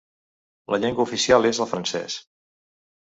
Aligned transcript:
La 0.75 0.79
llengua 0.85 1.05
oficial 1.09 1.49
és 1.49 1.59
el 1.65 1.69
francès. 1.73 2.17